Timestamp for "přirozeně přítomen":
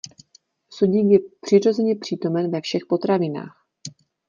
1.41-2.51